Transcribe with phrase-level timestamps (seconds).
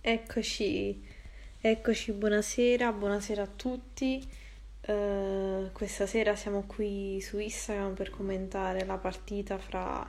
[0.00, 1.04] Eccoci,
[1.60, 4.26] eccoci, buonasera, buonasera a tutti.
[4.80, 10.08] Eh, questa sera siamo qui su Instagram per commentare la partita fra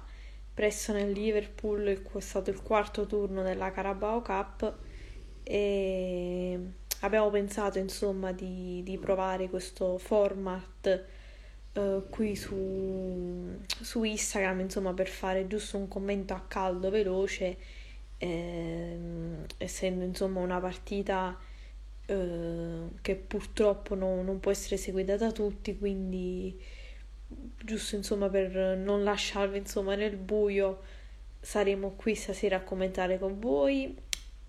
[0.53, 4.77] Preston e Liverpool, è stato il quarto turno della Carabao Cup
[5.43, 6.59] e
[6.99, 11.05] abbiamo pensato insomma di, di provare questo format
[11.73, 17.57] eh, qui su, su Instagram insomma per fare giusto un commento a caldo veloce
[18.19, 21.37] ehm, essendo insomma una partita
[22.05, 26.61] eh, che purtroppo no, non può essere seguita da tutti, quindi
[27.63, 30.81] giusto insomma per non lasciarvi insomma nel buio
[31.39, 33.95] saremo qui stasera a commentare con voi.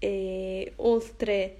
[0.02, 1.56] E oltre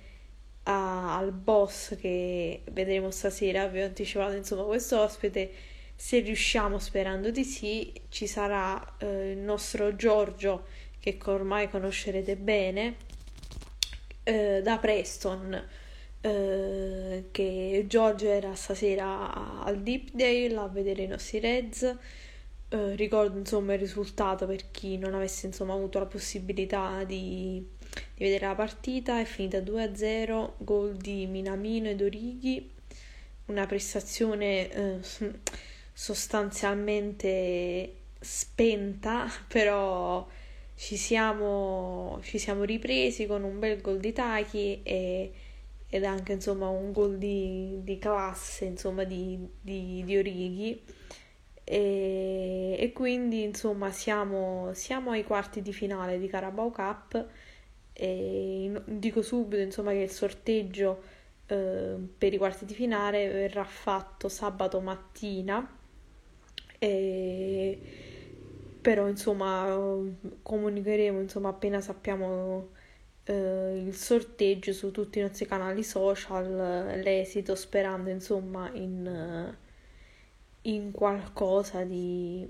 [0.65, 5.53] a, al boss che vedremo stasera vi ho anticipato insomma questo ospite
[5.95, 10.65] se riusciamo sperando di sì ci sarà eh, il nostro Giorgio
[11.01, 12.97] che ormai conoscerete bene,
[14.23, 15.69] eh, da Preston,
[16.21, 21.97] eh, che Giorgio era stasera al Deepdale a vedere i nostri Reds.
[22.73, 27.67] Eh, ricordo insomma il risultato per chi non avesse insomma avuto la possibilità di,
[28.14, 32.70] di vedere la partita è finita 2-0 gol di Minamino ed Orighi
[33.47, 35.01] una prestazione eh,
[35.92, 40.25] sostanzialmente spenta però
[40.81, 45.31] ci siamo, ci siamo ripresi con un bel gol di Taki e,
[45.86, 50.83] ed anche insomma un gol di, di classe insomma di, di, di Orighi
[51.64, 57.27] e, e, quindi insomma siamo, siamo ai quarti di finale di Carabao Cup
[57.92, 61.03] e dico subito insomma che il sorteggio
[61.45, 65.77] eh, per i quarti di finale verrà fatto sabato mattina.
[66.78, 68.09] E
[68.81, 69.77] però insomma
[70.42, 72.70] comunicheremo insomma appena sappiamo
[73.25, 79.55] eh, il sorteggio su tutti i nostri canali social l'esito sperando insomma in,
[80.62, 82.48] in qualcosa di,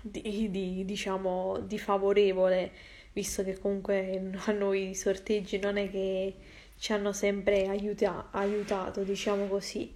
[0.00, 2.72] di, di, diciamo di favorevole
[3.12, 6.34] visto che comunque a noi i sorteggi non è che
[6.78, 9.95] ci hanno sempre aiuta- aiutato diciamo così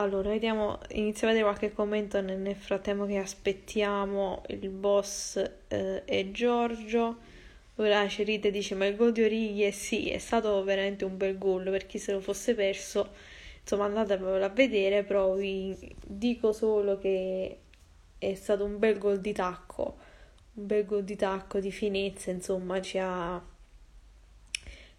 [0.00, 5.36] allora, vediamo, inizio a vedere qualche commento nel, nel frattempo che aspettiamo il boss
[5.68, 7.16] eh, e Giorgio.
[7.76, 11.38] Ora Cerite dice, ma il gol di Orighi, eh sì, è stato veramente un bel
[11.38, 13.10] gol per chi se lo fosse perso.
[13.60, 17.58] Insomma, andatevelo a vedere, però vi dico solo che
[18.18, 19.96] è stato un bel gol di tacco,
[20.54, 23.40] un bel gol di tacco, di finezza, insomma, ci ha,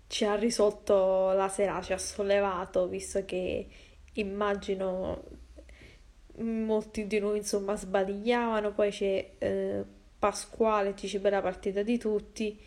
[0.07, 3.67] ci ha risolto la sera, ci ha sollevato, visto che
[4.13, 5.23] immagino
[6.37, 9.83] molti di noi insomma sbadigliavano, poi c'è eh,
[10.17, 12.59] Pasquale, dice per la partita di tutti,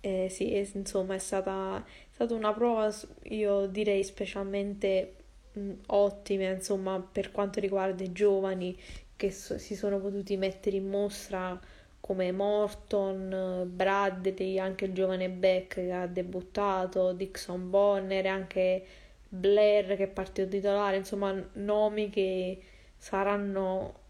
[0.00, 2.94] eh, sì, insomma è stata, è stata una prova,
[3.24, 5.16] io direi specialmente
[5.52, 8.76] mh, ottima, insomma per quanto riguarda i giovani
[9.16, 11.58] che so, si sono potuti mettere in mostra
[12.00, 18.84] come Morton, Bradley, anche il giovane Beck che ha debuttato, Dixon Bonner, anche
[19.28, 22.62] Blair che è partito titolare, insomma nomi che
[22.96, 24.00] saranno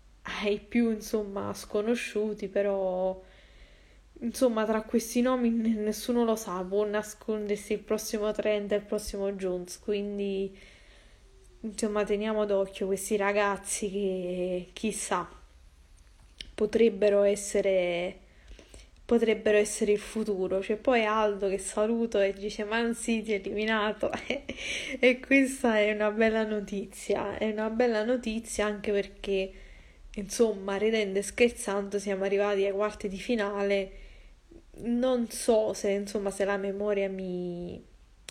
[0.41, 3.21] ai più insomma sconosciuti, però
[4.21, 9.33] insomma tra questi nomi nessuno lo sa, può nascondersi il prossimo Trent e il prossimo
[9.33, 10.57] Jones, quindi
[11.61, 15.29] insomma teniamo d'occhio questi ragazzi che chissà
[16.55, 18.27] potrebbero essere
[19.09, 20.59] potrebbero essere il futuro.
[20.59, 24.11] C'è poi Aldo che saluto e dice Man City eliminato
[25.01, 29.51] e questa è una bella notizia, è una bella notizia anche perché
[30.17, 33.93] insomma ridendo e scherzando siamo arrivati ai quarti di finale.
[34.81, 37.83] Non so se insomma se la memoria mi,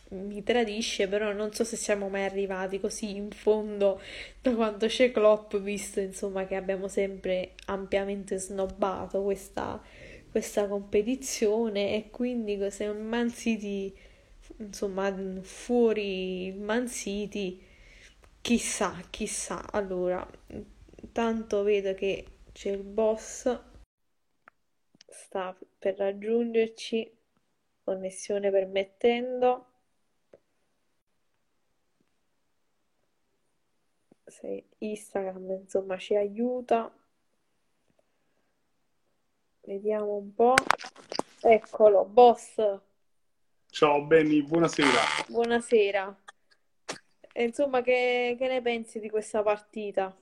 [0.09, 3.99] mi tradisce, però non so se siamo mai arrivati così in fondo
[4.39, 9.81] da quando c'è Klopp, visto insomma che abbiamo sempre ampiamente snobbato questa
[10.29, 13.93] questa competizione e quindi se Man City
[14.57, 17.61] insomma fuori Man City
[18.41, 19.71] chissà chissà.
[19.71, 20.25] Allora
[21.11, 23.59] tanto vedo che c'è il boss
[25.07, 27.11] sta per raggiungerci
[27.83, 29.65] connessione permettendo.
[34.25, 36.96] Se Instagram insomma ci aiuta
[39.67, 40.55] Vediamo un po'.
[41.41, 42.55] Eccolo, boss.
[43.71, 45.13] Ciao Benny, buonasera.
[45.27, 46.17] Buonasera.
[47.33, 50.13] E insomma, che, che ne pensi di questa partita?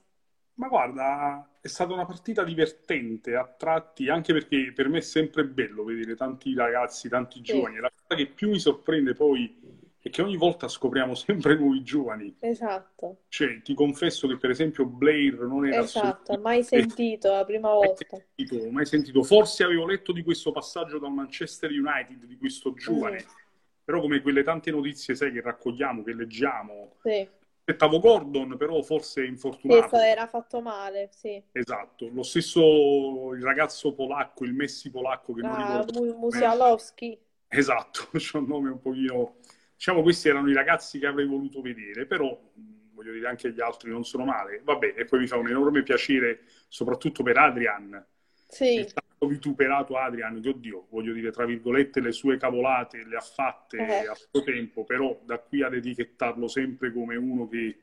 [0.54, 5.44] Ma guarda, è stata una partita divertente a tratti, anche perché per me è sempre
[5.44, 7.78] bello vedere tanti ragazzi, tanti Sì, giovani.
[7.78, 9.65] La cosa che più mi sorprende poi
[10.06, 12.34] è che ogni volta scopriamo sempre nuovi giovani.
[12.40, 17.68] esatto, Cioè, ti confesso che per esempio Blair non era esatto, mai sentito la prima
[17.68, 18.16] mai volta.
[18.34, 19.22] sentito, mai sentito.
[19.22, 23.24] Forse avevo letto di questo passaggio dal Manchester United, di questo giovane,
[23.84, 26.96] però come quelle tante notizie, sai, che raccogliamo, che leggiamo.
[27.02, 27.28] Sì,
[27.68, 29.96] Aspettavo Gordon, però forse è questo infortunato.
[29.96, 31.42] era fatto male, sì.
[31.52, 36.18] Esatto, lo stesso il ragazzo polacco, il Messi polacco che non Ah, ricordo Mu- nome.
[36.18, 37.18] Musialowski,
[37.48, 39.36] Esatto, c'è un nome un pochino...
[39.76, 42.38] Diciamo, questi erano i ragazzi che avrei voluto vedere, però
[42.94, 44.62] voglio dire anche gli altri non sono male.
[44.64, 48.04] Vabbè, e poi mi fa un enorme piacere, soprattutto per Adrian,
[48.48, 53.16] sì, il tanto vituperato Adrian, che oddio, voglio dire, tra virgolette, le sue cavolate le
[53.16, 57.80] ha fatte eh, a suo tempo, però da qui ad etichettarlo sempre come uno che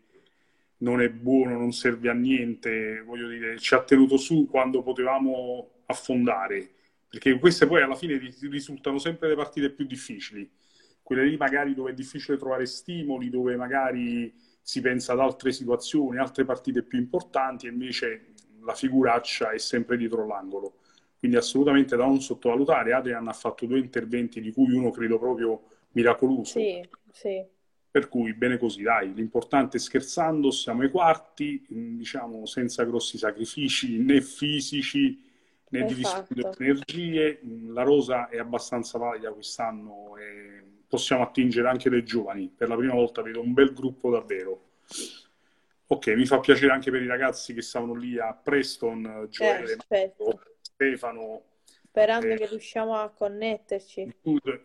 [0.77, 5.83] non è buono, non serve a niente, voglio dire, ci ha tenuto su quando potevamo
[5.85, 6.69] affondare,
[7.07, 10.49] perché queste poi alla fine ri- risultano sempre le partite più difficili,
[11.03, 16.17] quelle lì magari dove è difficile trovare stimoli, dove magari si pensa ad altre situazioni,
[16.17, 20.77] altre partite più importanti, e invece la figuraccia è sempre dietro l'angolo.
[21.19, 25.63] Quindi assolutamente da non sottovalutare, Adrian ha fatto due interventi di cui uno credo proprio
[25.91, 26.59] miracoloso.
[26.59, 27.45] sì, sì,
[27.91, 33.99] Per cui bene così, dai, l'importante è scherzando, siamo ai quarti, diciamo senza grossi sacrifici
[34.03, 35.21] né fisici
[35.69, 36.55] né di risparmio esatto.
[36.57, 37.39] di energie.
[37.67, 42.53] La rosa è abbastanza valida quest'anno e possiamo attingere anche dai giovani.
[42.55, 44.73] Per la prima volta vedo un bel gruppo davvero.
[45.87, 49.77] Ok, mi fa piacere anche per i ragazzi che stavano lì a Preston, Eh, Gioele,
[49.87, 54.01] certo, Marco, Stefano, sperando eh, che riusciamo a connetterci.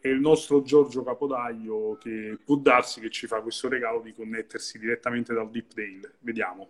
[0.00, 4.78] e il nostro Giorgio Capodaglio che può darsi che ci fa questo regalo di connettersi
[4.78, 6.16] direttamente dal Deep Dale.
[6.20, 6.69] Vediamo.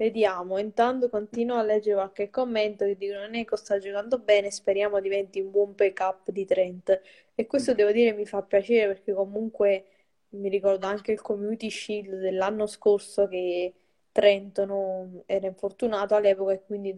[0.00, 5.40] Vediamo, intanto continuo a leggere qualche commento che dicono Neco sta giocando bene, speriamo diventi
[5.40, 7.00] un buon backup di Trent.
[7.34, 9.86] E questo devo dire mi fa piacere perché comunque
[10.30, 13.74] mi ricordo anche il Community Shield dell'anno scorso che
[14.12, 16.94] Trent non era infortunato all'epoca e quindi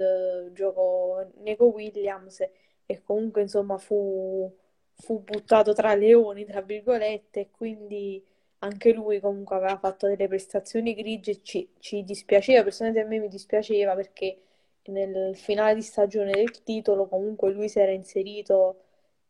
[0.52, 2.46] giocò Neco Williams
[2.84, 4.54] e comunque insomma fu,
[4.94, 8.22] fu buttato tra leoni, tra virgolette, e quindi
[8.60, 13.18] anche lui comunque aveva fatto delle prestazioni grigie e ci, ci dispiaceva, personalmente a me
[13.18, 14.40] mi dispiaceva perché
[14.90, 18.84] nel finale di stagione del titolo comunque lui si era inserito,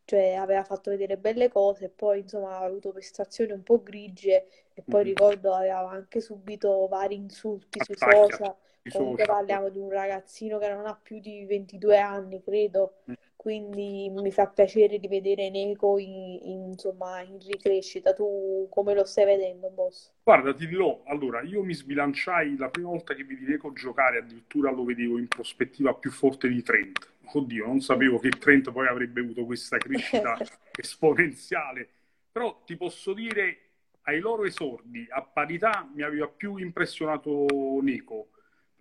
[0.05, 4.47] cioè aveva fatto vedere belle cose e poi insomma ha avuto prestazioni un po' grigie
[4.73, 5.09] e poi Mhm.
[5.09, 8.55] ricordo aveva anche subito vari insulti sui Attacchi social,
[8.87, 12.95] comunque parliamo di un ragazzino che non ha più di 22 anni, credo.
[13.41, 18.13] Quindi mi fa piacere rivedere Neko in, in, insomma, in ricrescita.
[18.13, 20.11] Tu come lo stai vedendo, boss?
[20.21, 24.69] Guarda, ti dirò, allora, io mi sbilanciai la prima volta che vidi Deco giocare, addirittura
[24.69, 27.13] lo vedevo in prospettiva più forte di Trent.
[27.33, 30.37] Oddio, non sapevo che Trent poi avrebbe avuto questa crescita
[30.79, 31.89] esponenziale,
[32.31, 33.57] però ti posso dire,
[34.03, 37.47] ai loro esordi, a parità, mi aveva più impressionato
[37.81, 38.27] Neco,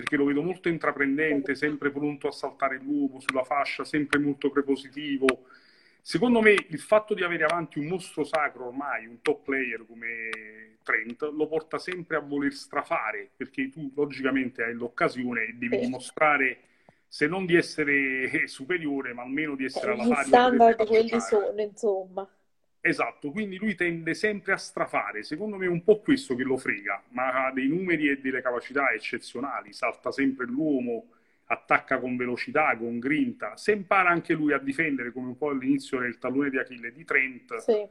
[0.01, 5.45] perché lo vedo molto intraprendente, sempre pronto a saltare l'uomo sulla fascia, sempre molto prepositivo.
[6.01, 10.79] Secondo me il fatto di avere avanti un mostro sacro ormai, un top player come
[10.83, 16.61] Trent, lo porta sempre a voler strafare, perché tu logicamente hai l'occasione e devi dimostrare,
[17.07, 21.21] se non di essere superiore, ma almeno di essere alla Gli pari standard delle quelli
[21.21, 22.27] sono, insomma.
[22.83, 25.23] Esatto, quindi lui tende sempre a strafare.
[25.23, 28.41] Secondo me è un po' questo che lo frega, ma ha dei numeri e delle
[28.41, 29.73] capacità eccezionali.
[29.73, 31.11] Salta sempre l'uomo,
[31.45, 33.57] attacca con velocità, con grinta.
[33.57, 37.05] Se impara anche lui a difendere, come un po' all'inizio del tallone di Achille di
[37.05, 37.87] Trent, Sì,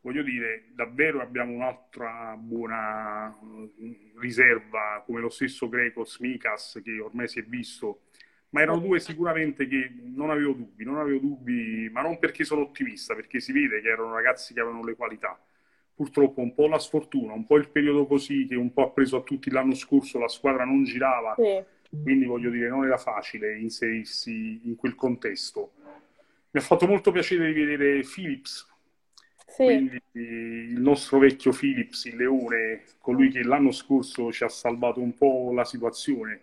[0.00, 3.28] voglio dire, davvero abbiamo un'altra buona
[3.78, 8.02] eh, riserva, come lo stesso Greco Smikas, che ormai si è visto.
[8.52, 12.62] Ma erano due sicuramente che non avevo dubbi, non avevo dubbi, ma non perché sono
[12.62, 15.40] ottimista, perché si vede che erano ragazzi che avevano le qualità.
[15.94, 19.16] Purtroppo un po' la sfortuna, un po' il periodo così che un po' ha preso
[19.16, 21.62] a tutti l'anno scorso, la squadra non girava, sì,
[22.02, 25.72] quindi voglio dire, non era facile inserirsi in quel contesto.
[26.50, 28.68] Mi ha fatto molto piacere rivedere Phillips,
[29.46, 35.00] sì, quindi il nostro vecchio Phillips, il leone, colui che l'anno scorso ci ha salvato
[35.00, 36.40] un po' la situazione.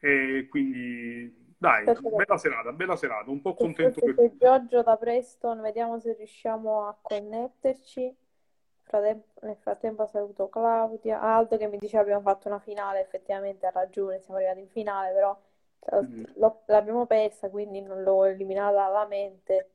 [0.00, 5.60] E quindi, dai, bella serata, bella serata, un po' contento per c'è Giorgio da Preston,
[5.60, 8.16] vediamo se riusciamo a connetterci.
[8.92, 14.18] Nel frattempo saluto Claudia, Aldo che mi dice abbiamo fatto una finale, effettivamente ha ragione,
[14.18, 15.38] siamo arrivati in finale, però
[15.98, 16.24] Mm.
[16.66, 19.70] l'abbiamo persa, quindi non l'ho eliminata dalla mente.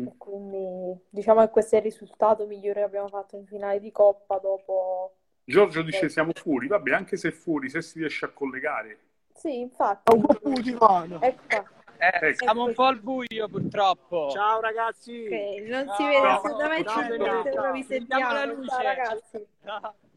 [0.00, 0.06] Mm.
[0.06, 3.90] E quindi diciamo che questo è il risultato migliore che abbiamo fatto in finale di
[3.90, 5.16] Coppa dopo...
[5.44, 8.98] Giorgio dice siamo fuori, vabbè, anche se fuori, se si riesce a collegare,
[9.40, 10.12] sì, infatti.
[10.12, 11.18] È un po' putivano.
[11.22, 11.64] Ecco qua.
[11.96, 14.28] Eh, eh siamo un po' al buio purtroppo.
[14.30, 15.24] Ciao ragazzi.
[15.24, 15.96] Okay, non Ciao.
[15.96, 17.16] si vede assolutamente Ciao.
[17.16, 18.32] niente, però vi sentiamo.
[18.32, 18.68] La luce.
[18.68, 19.46] Ciao ragazzi.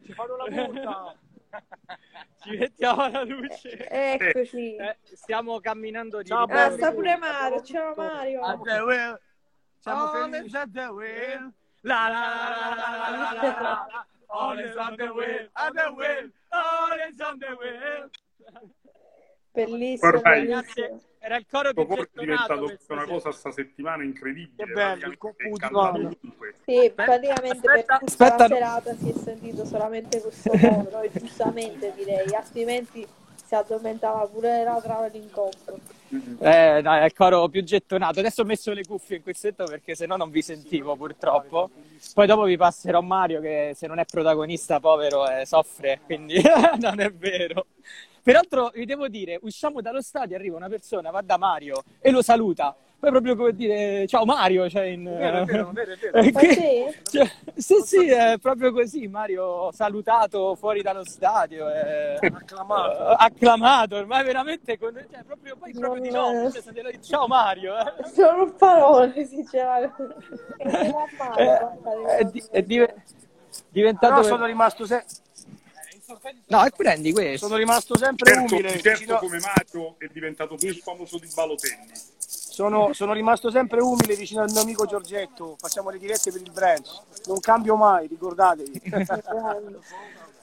[0.03, 1.15] Ci fanno la multa.
[2.42, 3.88] Ci mettiamo alla luce.
[3.88, 4.75] Eh, eccoci.
[4.75, 7.63] Eh, stiamo camminando di Ciao, ah, sta pure Mario.
[7.63, 9.22] Ciao Mario.
[9.80, 11.53] Siamo oh, felici at the will.
[11.82, 14.08] La la la la la la la la.
[14.30, 18.10] All is on the wheel, on the wheel, all is on the wheel.
[19.53, 21.00] Bellissimo, Ormai- bellissimo.
[21.19, 24.65] Era il coro più Questo è gettonato diventato questa una cosa sta settimana incredibile.
[24.65, 25.17] Che bello, il
[25.72, 26.55] ovunque.
[26.65, 28.48] Sì, praticamente aspetta, per tutta aspetta.
[28.48, 33.07] la serata si è sentito solamente questo tono, e giustamente direi, altrimenti
[33.45, 35.79] si addormentava pure la trava l'incontro.
[36.39, 38.19] Eh, no, è il coro più gettonato.
[38.19, 41.69] Adesso ho messo le cuffie in questo perché se no non vi sentivo purtroppo.
[42.13, 46.41] Poi dopo vi passerò Mario che se non è protagonista povero eh, soffre, quindi
[46.81, 47.67] non è vero.
[48.24, 52.22] Peraltro vi devo dire, usciamo dallo stadio, arriva una persona, va da Mario e lo
[52.22, 52.74] saluta.
[52.98, 55.03] Poi proprio come dire ciao Mario, cioè in...
[55.03, 56.22] Vero, è vero, vero, è vero.
[56.32, 57.18] Ma che- sì?
[57.18, 59.08] cioè, sì, sì, è proprio così.
[59.10, 63.10] Mario salutato fuori dallo stadio, eh, Acclamato.
[63.12, 66.50] eh, acclamato, ormai veramente con, cioè, proprio, poi proprio di no.
[66.50, 67.75] Cioè, ciao Mario.
[67.77, 68.06] eh.
[68.08, 69.80] Sono parole, si diceva.
[69.82, 69.92] E
[70.63, 73.03] non ha Eh, è, di- è dive-
[73.68, 74.13] diventato.
[74.22, 75.03] Però sono rimasto, se-
[76.48, 77.46] No, e prendi questo.
[77.48, 78.70] sono rimasto sempre Certo, umile.
[78.79, 81.91] certo vicino- come Mario è diventato più famoso di Balotelli.
[82.17, 85.55] Sono, sono rimasto sempre umile vicino al mio amico Giorgetto.
[85.60, 87.01] Facciamo le dirette per il branch.
[87.25, 88.82] Non cambio mai, ricordatevi.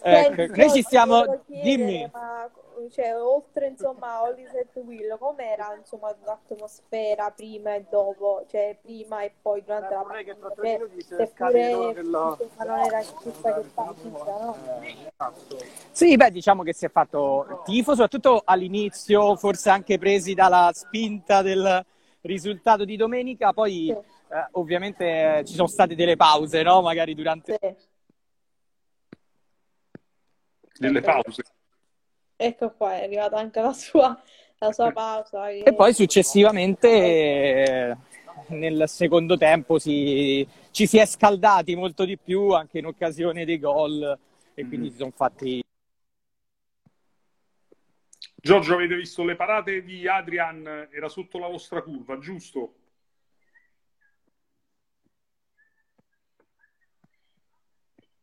[0.02, 1.42] Ecco, noi ci stiamo.
[1.46, 2.08] Dimmi.
[2.10, 2.48] Ma,
[2.88, 8.44] cioè, oltre insomma Holly Set Will, com'era insomma l'atmosfera prima e dopo?
[8.48, 10.54] Cioè prima e poi durante la che tra partita?
[10.54, 14.56] tre Cioè, minuti si se scarichi pure della- insomma, non era chissà che partita, no?
[15.90, 21.42] Sì, beh, diciamo che si è fatto tifo, soprattutto all'inizio, forse anche presi dalla spinta
[21.42, 21.84] del
[22.22, 23.52] risultato di domenica.
[23.52, 23.90] Poi, Sì.
[23.90, 26.80] eh, ovviamente, eh, ci sono state delle pause, no?
[26.80, 27.58] Magari durante.
[27.60, 27.76] Sì.
[30.78, 31.42] Nelle pause.
[32.42, 34.18] Ecco qua, è arrivata anche la sua,
[34.58, 35.48] la sua pausa.
[35.48, 37.96] che- E poi successivamente eh,
[38.48, 43.58] nel secondo tempo si- ci si è scaldati molto di più anche in occasione dei
[43.58, 44.18] gol
[44.54, 44.92] e quindi Mhm.
[44.92, 45.62] si sono fatti
[48.42, 50.88] Giorgio, avete visto le parate di Adrian?
[50.90, 52.74] Era sotto la vostra curva, giusto?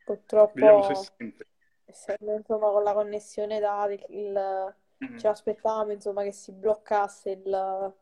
[0.03, 1.46] Purtroppo, Vediamo se sente.
[1.87, 5.19] Essendo insomma con la connessione dati, il, Mhm.
[5.19, 7.93] ci aspettavamo insomma che si bloccasse il,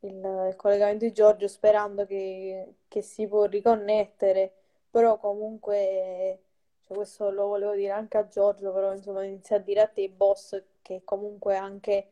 [0.00, 4.52] il- il collegamento di Giorgio sperando che, che si può riconnettere,
[4.90, 6.40] però comunque
[6.82, 10.08] cioè, questo lo volevo dire anche a Giorgio, però insomma inizia a dire a te,
[10.10, 12.08] boss, che comunque anche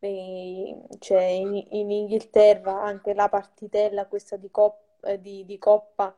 [0.00, 6.14] nei- cioè, in, in Inghilterra anche la partitella questa di, cop- di, di Coppa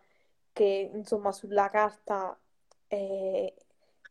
[0.52, 2.38] che insomma sulla carta
[2.86, 3.52] è,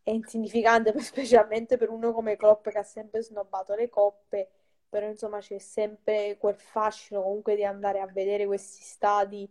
[0.09, 4.49] è insignificante, specialmente per uno come Klopp che ha sempre snobbato le coppe,
[4.89, 9.49] però insomma c'è sempre quel fascino comunque di andare a vedere questi stadi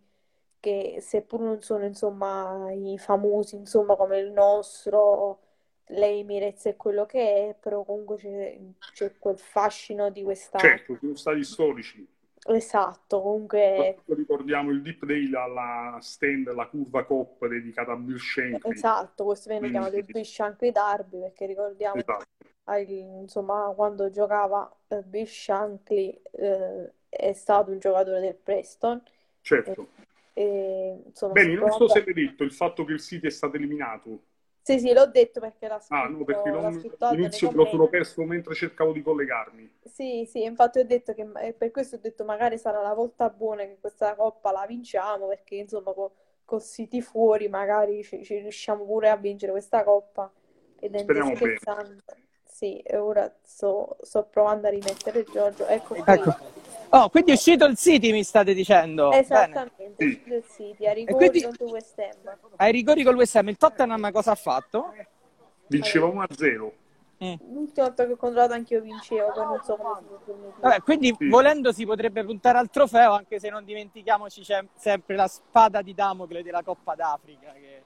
[0.61, 5.41] che seppur non sono insomma i famosi insomma come il nostro,
[5.87, 8.59] l'Emirates e quello che è, però comunque c'è
[8.93, 10.59] c'è quel fascino di questa...
[10.59, 12.07] Certo, sono stati storici.
[12.51, 13.99] Esatto, comunque...
[14.07, 18.73] Ricordiamo il Deep Dale alla stand, la curva Cop dedicata a Bill Shankly.
[18.73, 22.25] Esatto, questo viene chiamato il Bill Shankly Derby perché ricordiamo Esatto.
[22.65, 29.03] ai- insomma quando giocava eh, Bill Shankly eh, è stato un giocatore del Preston
[29.43, 29.89] Certo.
[30.33, 33.57] e insomma Bene, non so se avete detto il fatto che il City è stato
[33.57, 34.23] eliminato.
[34.69, 37.89] Sì, sì, l'ho detto perché l'ha Ah, scritto, no, perché all'inizio me lo sono commenti.
[37.89, 39.71] perso mentre cercavo di collegarmi.
[39.83, 41.25] Sì, sì, infatti ho detto che
[41.57, 45.57] per questo ho detto magari sarà la volta buona che questa coppa la vinciamo perché
[45.57, 50.31] insomma co- col City fuori magari ci, ci riusciamo pure a vincere questa coppa
[50.79, 51.59] ed è Speriamo bene.
[52.59, 55.65] Sì, e ora sto, sto provando a rimettere Giorgio.
[55.69, 56.03] Ecco qui.
[56.05, 56.37] Ecco.
[56.89, 59.13] Oh, quindi è uscito il City, mi state dicendo.
[59.13, 62.37] Esattamente, del City, a rigori quindi- contro West Ham.
[62.57, 64.93] Ai rigori col West Ham, il Tottenham cosa ha fatto?
[65.69, 66.73] Vinceva 1-0.
[67.19, 70.53] L'ultima volta che ho controllato anch'io vincevo, poi non so come.
[70.59, 71.29] Vabbè, quindi Sì.
[71.29, 75.95] volendo si potrebbe puntare al trofeo, anche se non dimentichiamoci c'è sempre la spada di
[75.95, 77.53] Damocle della Coppa d'Africa.
[77.53, 77.83] Che...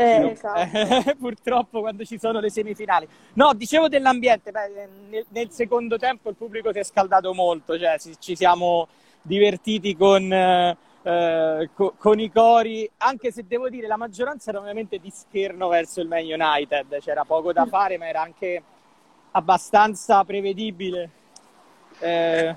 [0.00, 1.14] Eh, No, esatto.
[1.18, 3.08] purtroppo quando ci sono le semifinali.
[3.34, 7.98] No, dicevo dell'ambiente, beh, nel, nel secondo tempo il pubblico si è scaldato molto, cioè
[7.98, 8.86] si- ci siamo
[9.22, 14.60] divertiti con, eh, eh, co- con i cori, anche se devo dire la maggioranza era
[14.60, 18.62] ovviamente di scherno verso il Man United, c'era poco da fare, ma era anche
[19.32, 21.10] abbastanza prevedibile
[22.00, 22.54] eh,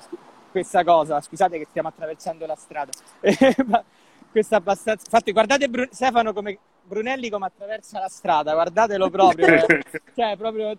[0.52, 1.20] questa cosa.
[1.22, 2.92] Scusate che stiamo attraversando la strada.
[4.32, 5.04] Questa abbastanza...
[5.06, 6.58] Infatti guardate Bru- Stefano come
[6.92, 9.46] Brunelli come attraversa la strada, guardatelo proprio.
[9.48, 9.84] eh.
[10.14, 10.76] Cioè, proprio...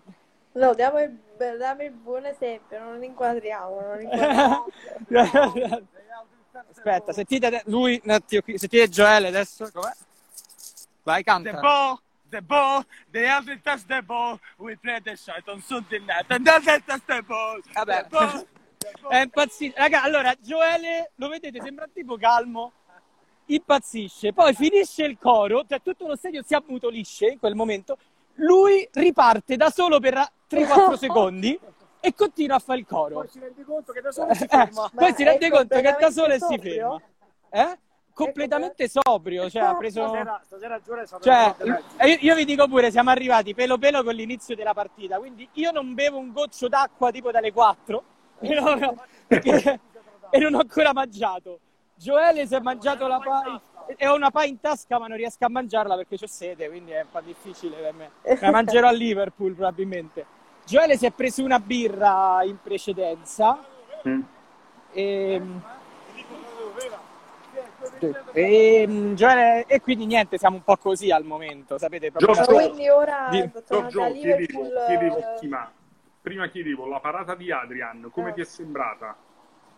[0.51, 4.65] No, diamo il, diamo il buon esempio, non inquadriamo, non inquadriamo.
[6.69, 9.67] Aspetta, sentite lui, un attimo qui, sentite Joele adesso.
[9.73, 9.91] Com'è?
[11.01, 11.59] Vai, The canta.
[11.59, 16.25] ball, the ball, the other touch the ball, we play the shot on Sunday night,
[16.27, 17.59] and the other touch the ball.
[17.73, 18.03] Vabbè.
[18.03, 18.29] The ball,
[18.77, 19.11] the ball.
[19.17, 19.73] È impazzito.
[19.79, 22.71] Raga, allora, Joele, lo vedete, sembra tipo calmo,
[23.45, 27.97] impazzisce, poi finisce il coro, cioè tutto lo stadio si ammutolisce in quel momento,
[28.35, 30.15] lui riparte da solo per
[30.49, 31.59] 3-4 secondi
[31.99, 33.15] e continua a fare il coro.
[33.19, 34.91] Poi si rende conto che da solo si Eh, ferma.
[34.93, 37.01] poi si rende è conto che da completamente solo e si sobrio?
[37.49, 37.71] ferma.
[37.71, 37.77] Eh?
[38.13, 40.07] Completamente sobrio, cioè ha preso...
[40.07, 44.03] Stasera, stasera stato Cioè, veramente e io, io vi dico pure, siamo arrivati pelo pelo
[44.03, 48.03] con l'inizio della partita, quindi io non bevo un goccio d'acqua tipo dalle 4
[48.41, 49.79] e non, perché-
[50.29, 51.59] e non ho ancora mangiato.
[51.95, 55.45] Joele si è mangiato la pie e ho una pie in tasca ma non riesco
[55.45, 58.11] a mangiarla perché ho sede, quindi è un po' difficile per me.
[58.39, 60.25] La mangerò a Liverpool probabilmente.
[60.65, 63.71] Joele si è preso una birra in precedenza
[64.07, 64.21] Mm.
[64.91, 65.41] e,
[68.33, 72.11] e, Joele- e quindi niente, siamo un po' così al momento, sapete?
[72.11, 74.83] proprio Giorgio, Quindi ora Di- Giorgio, chiedevo, Liverpool.
[74.87, 75.71] chiedevo eh, prima,
[76.21, 78.33] prima chiedevo la parata di Adrian, come Eh.
[78.33, 79.15] ti è sembrata?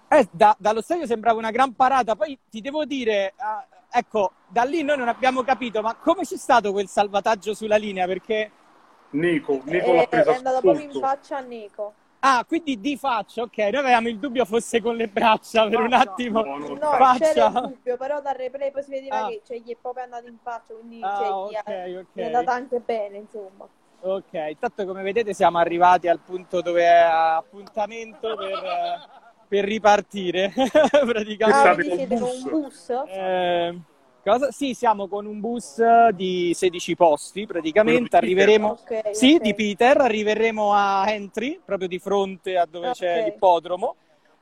[0.07, 4.63] Eh, da- dallo stadio sembrava una gran parata, poi ti devo dire, ah, ecco, da
[4.63, 8.05] lì noi non abbiamo capito, ma come c'è stato quel salvataggio sulla linea?
[8.05, 8.51] Perché,
[9.11, 11.93] Neco, Neco è, l'ha è presa andato proprio in faccia a Nico.
[12.19, 15.89] ah, quindi di faccia, ok, noi avevamo il dubbio fosse con le braccia per un
[15.89, 16.11] Faccia.
[16.11, 16.43] attimo.
[16.43, 17.25] No, no, No, faccia.
[17.33, 19.27] c'era il dubbio, però dal replay poi si vedeva Ah.
[19.27, 22.05] che cioè, gli è proprio andato in faccia, quindi Ah, cioè, ok, gli, è, ok.
[22.13, 23.67] gli è andata anche bene, insomma.
[24.01, 29.23] Ok, intanto come vedete siamo arrivati al punto dove è appuntamento per, eh,
[29.55, 30.51] per ripartire,
[31.05, 31.45] praticamente.
[31.45, 31.73] Ah,
[32.25, 32.89] un bus?
[33.07, 33.79] Eh,
[34.23, 34.51] cosa?
[34.51, 35.81] Sì, siamo con un bus
[36.13, 38.63] di 16 posti, praticamente Quello di Peter?
[38.63, 38.67] arriveremo...
[38.69, 39.41] Ok, Sì, ok.
[39.41, 43.23] di Peter, arriveremo a Entry, proprio di fronte a dove c'è Ok.
[43.23, 43.95] l'ippodromo.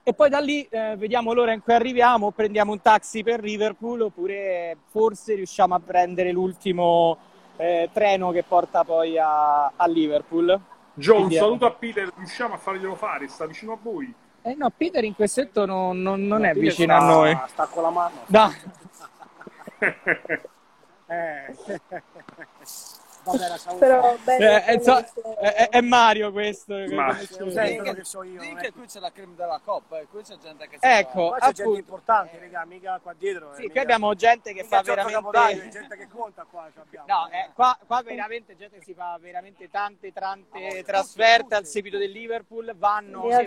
[0.05, 4.01] E poi da lì eh, vediamo l'ora in cui arriviamo, prendiamo un taxi per Liverpool
[4.01, 7.17] oppure forse riusciamo a prendere l'ultimo
[7.55, 10.59] eh, treno che porta poi a, a Liverpool.
[10.95, 13.27] Joe, un Quindi, saluto a Peter, riusciamo a farglielo fare?
[13.29, 14.13] Sta vicino a voi?
[14.45, 17.39] Eh no, Peter in questo non, non- non è Peter vicino sta- a noi.
[17.47, 18.15] Sta con la mano.
[18.27, 18.53] No.
[21.06, 21.53] Eh.
[23.79, 24.97] Però bene, Eh, eh, so-
[25.39, 26.75] è, è- è Mario questo.
[26.75, 27.13] che Ma-.
[27.17, 28.41] Senti quello che so io.
[28.41, 30.07] è- Minchia, qui c'è la creme della coppa, eh.
[30.09, 31.79] qui c'è gente che si Ecco, Qua c'è gente appunto.
[31.79, 33.51] importante, raga, mica qua dietro.
[33.51, 35.38] eh, Sì, mica- qui abbiamo gente che mica fa veramente...
[35.39, 36.69] è gente che conta qua.
[36.75, 37.05] abbiamo.
[37.07, 42.12] No, eh, qua, qua veramente gente si fa veramente tante, tante trasferte al seguito del
[42.12, 43.45] Liverpool, vanno, Sì,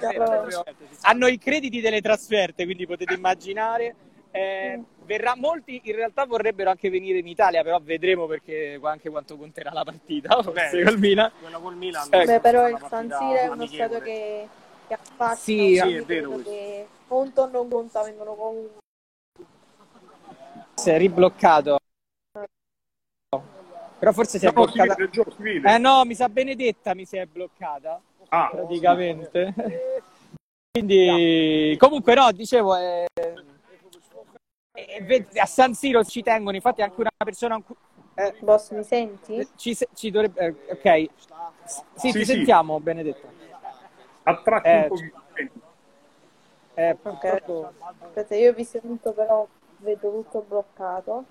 [1.03, 3.95] hanno i crediti delle trasferte, quindi potete immaginare.
[4.31, 9.37] Eh, verrà, molti in realtà vorrebbero anche venire in Italia, però vedremo perché anche quanto
[9.37, 11.31] conterà la partita, forse col Milan.
[11.41, 12.09] Quella col Milan.
[12.11, 12.25] Ecco.
[12.27, 14.49] Beh, però il San Siro è uno stadio che,
[14.89, 18.81] che affascina, Sì, quindi sì, è vero che conta o non conta vengono comunque.
[20.75, 21.79] Si è ribloccato.
[23.99, 24.95] Però forse si è No, si bloccata.
[24.95, 25.75] vede, si vede.
[25.75, 27.99] Eh no, mi sa Benedetta mi si è bloccata.
[28.29, 29.55] Ah, praticamente.
[30.77, 33.07] Quindi, comunque, no, dicevo, eh,
[34.77, 37.61] eh, ve- a San Siro ci tengono, infatti, anche una persona.
[37.61, 37.77] cu-
[38.15, 39.49] eh, Boss, mi senti?
[39.57, 40.57] ci, ci dovrebbe.
[40.67, 41.11] eh, ok,
[41.65, 42.25] sì, Sì, ti sì.
[42.25, 43.27] sentiamo, Benedetta.
[44.25, 45.23] a tratti Eh, un pochino.
[46.75, 47.01] Eh, Ok.
[47.01, 49.47] purtroppo- Aspetta, io ho visto tutto, però
[49.79, 51.25] vedo tutto bloccato.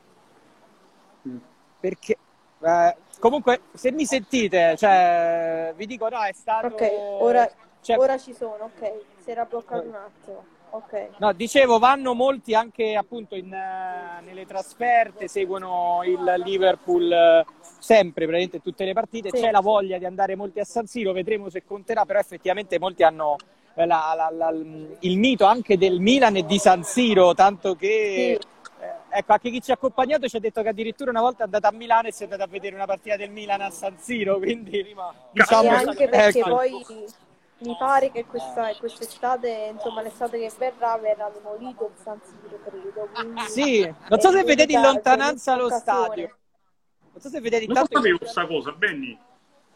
[1.79, 2.17] perché.
[2.61, 6.67] eh, comunque, se mi sentite, cioè, vi dico, no, è stato.
[6.67, 7.47] Ok, ora,
[7.81, 8.93] cioè, ora ci sono, ok.
[9.19, 10.45] Si era bloccato un attimo.
[10.75, 11.09] Ok.
[11.19, 17.45] No, dicevo, vanno molti anche appunto in, eh, nelle trasferte, seguono il Liverpool eh,
[17.79, 19.29] sempre, praticamente tutte le partite.
[19.31, 19.41] Sì.
[19.41, 23.03] C'è la voglia di andare molti a San Siro, vedremo se conterà, però effettivamente molti
[23.03, 23.37] hanno
[23.75, 24.53] eh, la- la- la-
[24.99, 28.37] il mito anche del Milan e di San Siro, tanto che...
[28.39, 28.83] Sì.
[28.83, 31.45] eh, ecco, anche chi ci ha accompagnato ci ha detto che addirittura una volta è
[31.45, 33.97] andata a Milano e si è andata a vedere una partita del Milan a San
[33.97, 34.95] Siro, quindi E
[35.31, 35.69] diciamo...
[35.69, 36.49] anche perché ecco.
[36.49, 36.71] poi
[37.59, 43.07] mi pare che questa, quest'estate, insomma, l'estate che verrà verrà demolito il San Siro, credo.
[43.13, 46.37] quindi Sì, non so se vedete in lontananza lo stadio.
[47.11, 47.97] Non so se vedete Non lo intanto...
[47.97, 49.17] sapevo questa cosa, Benny.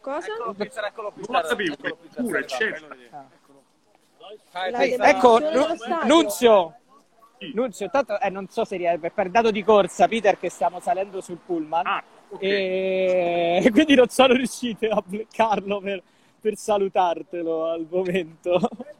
[0.00, 0.26] Cosa?
[0.26, 1.12] Eccolo eccolo.
[1.26, 1.98] Non lo sapevo, eccolo
[4.70, 5.38] La fai- Sì, fai- ecco.
[6.04, 6.74] Nunzio,
[7.38, 7.52] Sì.
[7.54, 11.22] Nunzio, tanto eh, non so se rie- per, dato di corsa, Peter, che stiamo salendo
[11.22, 12.42] sul pullman Ah, ok.
[12.42, 16.02] e quindi non sono riusciti a bloccarlo per,
[16.40, 18.58] per salutartelo al momento.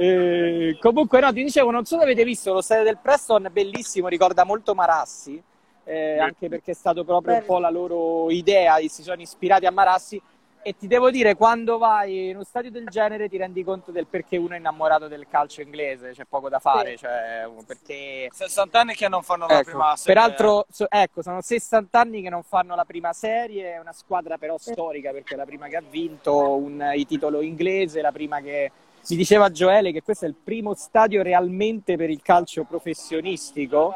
[0.00, 4.06] Eh, comunque, no, ti dicevo, non so se avete visto lo stadio del Preston, bellissimo,
[4.06, 5.42] ricorda molto Marassi,
[5.82, 9.72] eh, anche perché è stato proprio un po' la loro idea, si sono ispirati a
[9.72, 10.22] Marassi.
[10.62, 14.06] E ti devo dire, quando vai in uno stadio del genere ti rendi conto del
[14.06, 16.98] perché uno è innamorato del calcio inglese, c'è poco da fare, Sì.
[16.98, 20.14] cioè, perché 60 anni che non fanno la Ecco, prima serie.
[20.14, 24.36] peraltro, so- ecco, sono 60 anni che non fanno la prima serie, è una squadra
[24.36, 28.40] però storica perché è la prima che ha vinto un, il titolo inglese, la prima
[28.40, 28.70] che...
[29.10, 33.94] Mi diceva Gioele che questo è il primo stadio realmente per il calcio professionistico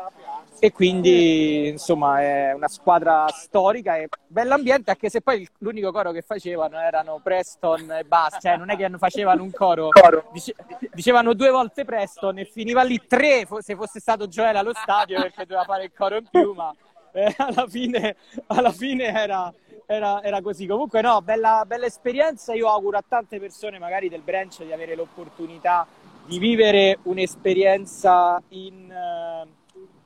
[0.65, 6.23] e quindi insomma è una squadra storica e bell'ambiente anche se poi l'unico coro che
[6.23, 9.91] facevano erano Preston e basta, cioè non è che facevano un coro,
[10.31, 10.55] dice-
[10.93, 15.47] dicevano due volte Preston e finiva lì tre se fosse stato Joel allo stadio perché
[15.47, 16.73] doveva fare il coro in più ma
[17.11, 18.15] eh, alla fine,
[18.47, 19.53] alla fine era,
[19.87, 20.67] era- era così.
[20.67, 22.55] Comunque no, bella, bella esperienza.
[22.55, 25.87] Io auguro a tante persone magari del branch di avere l'opportunità
[26.25, 28.95] di vivere un'esperienza in,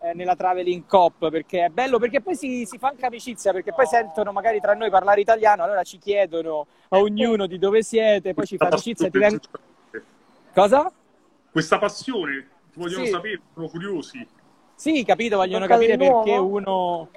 [0.00, 3.72] eh, nella Traveling Cop perché è bello perché poi si, si fa anche amicizia perché
[3.72, 8.35] poi sentono magari tra noi parlare italiano allora ci chiedono a ognuno di dove siete
[8.35, 9.40] poi ci fa amicizia e ti vengono
[10.52, 10.92] cosa?
[11.50, 13.11] Questa passione, ti vogliono Sì.
[13.11, 14.28] sapere, sono curiosi.
[14.74, 17.11] Sì, capito, vogliono Qualcosa capire perché uno,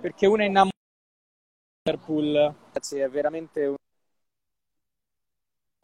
[0.00, 0.76] perché uno è innamorato
[1.76, 2.54] di Liverpool.
[2.72, 3.76] Ragazzi, è veramente un-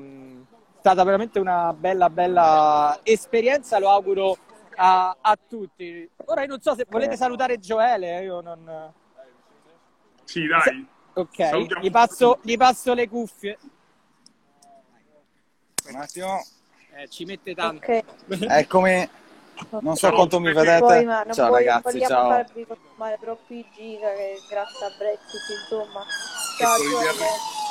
[0.03, 4.37] un- è stata veramente una bella, bella esperienza, lo auguro
[4.77, 6.09] a, a tutti.
[6.27, 8.93] Ora io non so se volete salutare Gioele, io non...
[10.25, 10.87] Sì, dai.
[11.15, 13.59] Ok, gli passo, gli passo le cuffie.
[15.89, 16.43] Un attimo.
[16.97, 17.91] Eh, ci mette tanto.
[17.91, 18.05] Ok.
[18.49, 19.09] Eccomi.
[19.81, 20.15] Non so Ciao.
[20.17, 20.81] quanto mi vedete.
[20.81, 22.29] Poi, ma non ciao voglio- ragazzi, ciao.
[22.29, 26.05] farvi consumare troppi giga che grazie a Brexit, insomma.
[26.59, 27.07] Ciao, Giovanni.
[27.07, 27.63] vediamo.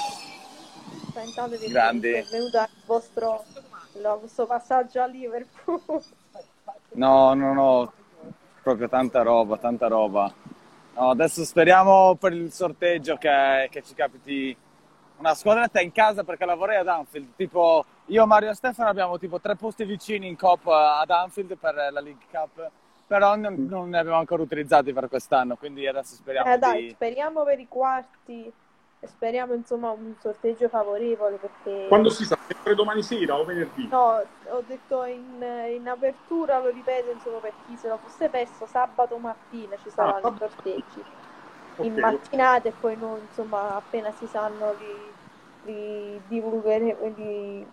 [1.10, 2.12] Sta intanto vi Grandi.
[2.12, 3.44] è venuto il vostro,
[3.96, 5.82] il vostro passaggio a Liverpool.
[6.93, 7.93] No, no, no.
[8.62, 10.32] Proprio tanta roba, tanta roba.
[10.95, 14.56] No, adesso speriamo per il sorteggio che, che ci capiti
[15.17, 17.36] una squadretta in casa perché lavorei ad Anfield.
[17.36, 21.75] Tipo, io, Mario e Stefano abbiamo tipo tre posti vicini in Cop ad Anfield per
[21.75, 22.69] la League Cup.
[23.06, 26.89] Però non, non ne abbiamo ancora utilizzati per quest'anno, quindi adesso speriamo Eh dai, di...
[26.91, 28.51] speriamo per i quarti
[29.08, 31.88] speriamo insomma un sorteggio favorevole perché...
[31.88, 32.38] Quando si sa?
[32.48, 33.88] Sempre domani sera o venerdì?
[33.89, 35.44] No, ho detto in,
[35.76, 40.28] in apertura, lo ripeto insomma per chi se lo fosse perso, sabato mattina ci saranno
[40.28, 41.04] Ah, i sorteggi.
[41.76, 41.86] Ok.
[41.86, 45.12] in mattinata e poi noi insomma appena si sanno li,
[45.74, 47.68] li divulgheremo li,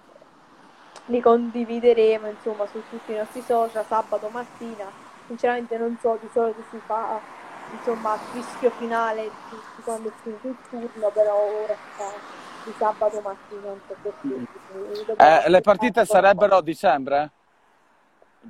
[1.05, 4.87] li condivideremo insomma su tutti i nostri social sabato mattina
[5.27, 7.21] sinceramente non so di solito si fa
[7.73, 12.13] insomma il rischio finale di, di quando è finito il turno però ora si fa
[12.65, 14.47] di sabato mattina non so perché
[15.07, 17.31] dobbiamo Eh, le partite sarebbero a dicembre?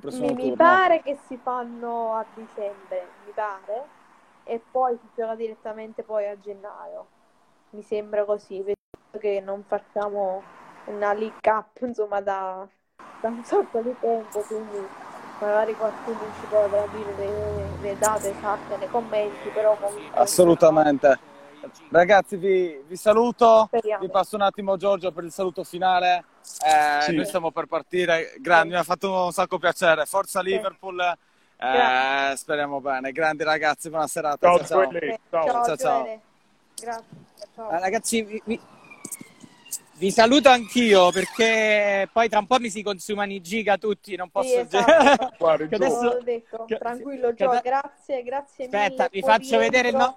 [0.09, 3.85] Mi, mi pare che si fanno a dicembre, mi pare,
[4.43, 7.05] e poi si gioca direttamente poi a gennaio.
[7.71, 8.75] Mi sembra così, vedo
[9.19, 10.43] che non facciamo
[10.85, 12.67] una League Cup, insomma, da,
[13.21, 14.87] da un sacco di tempo, quindi
[15.45, 20.19] magari qualcuno ci potrà dire le, le date esatte nei commenti, però comunque...
[20.19, 21.19] Assolutamente.
[21.89, 23.65] Ragazzi, vi, vi saluto.
[23.67, 24.03] Speriamo.
[24.03, 26.23] Vi passo un attimo Giorgio per il saluto finale.
[26.65, 27.15] Eh, Sì.
[27.15, 28.33] Noi stiamo per partire.
[28.39, 30.05] Grandi, mi ha fatto un sacco piacere.
[30.05, 30.99] Forza Liverpool.
[31.57, 33.11] Eh, speriamo bene.
[33.11, 34.47] Grandi ragazzi, buona serata.
[34.47, 34.91] Ciao, Ciao, ciao.
[34.91, 35.77] Eh, Ciao.
[35.77, 36.03] ciao.
[36.75, 37.03] Grazie.
[37.53, 37.69] Ciao.
[37.69, 38.59] Ah, ragazzi, vi, vi-
[40.01, 44.31] vi saluto anch'io perché poi tra un po' mi si consumano i giga tutti, non
[44.31, 44.47] posso...
[44.49, 45.29] Sì, esatto.
[45.37, 48.77] Guarda, adesso- L'ho detto, tranquillo Gio, che- grazie, grazie mille.
[48.77, 50.15] Aspetta, vi faccio vedere il, no-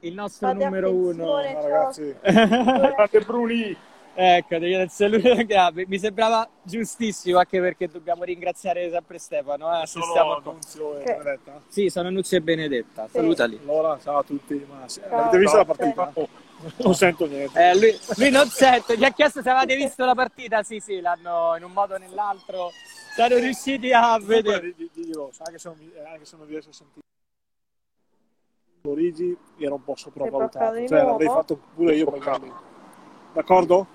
[0.00, 1.42] il nostro Fate numero uno.
[1.60, 1.92] Ciao.
[2.22, 3.76] Guardate Bruni.
[4.12, 5.44] Ecco, devi dare il cellulare.
[5.46, 5.84] Grazie.
[5.86, 9.80] Mi sembrava giustissimo anche perché dobbiamo ringraziare sempre Stefano.
[9.82, 11.60] Eh, se stiamo- Nunzio e Che- Benedetta.
[11.68, 13.06] Sì, sono Nuzio e Benedetta.
[13.06, 13.12] Sì.
[13.12, 13.58] Salutali.
[13.62, 14.66] Allora, ciao a tutti.
[14.68, 15.04] Ma Ciao.
[15.18, 15.74] avete visto la Ciao.
[15.74, 16.10] partita?
[16.14, 16.28] Oh,
[16.84, 17.58] Non sento niente.
[17.70, 20.62] Eh, lui, lui non sente, gli ha chiesto se avete visto la partita.
[20.62, 22.70] Sì, sì, l'hanno in un modo o nell'altro.
[23.16, 24.74] Sono riusciti a vedere.
[24.76, 27.00] di- di- dirò, anche se non, eh, riesco a sentire
[28.82, 30.86] Origi era un po' sopravvalutato.
[30.86, 32.52] Cioè, l'avrei fatto pure io Galli.
[33.32, 33.86] D'accordo?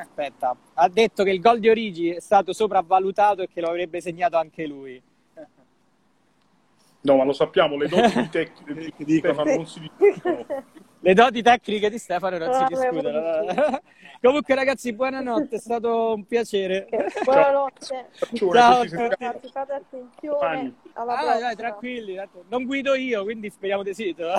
[0.00, 4.02] Aspetta, ha detto che il gol di Origi è stato sopravvalutato e che lo avrebbe
[4.02, 5.02] segnato anche lui.
[7.00, 9.32] No, ma lo sappiamo, le doti di tec- di Che dicono?
[9.32, 10.46] Stefano non si discutono.
[11.00, 13.80] Le doti tecniche di Stefano non si avevo discutono.
[14.20, 16.88] Comunque, ragazzi, buonanotte, è stato un piacere.
[17.22, 18.08] Buonanotte.
[18.52, 19.08] Ciao, ci sentiamo.
[19.18, 20.74] Ragazzi, fate attenzione.
[20.94, 21.38] Ah, prossima.
[21.38, 24.12] dai, tranquilli, non guido io, quindi speriamo di sì.
[24.16, 24.34] ciao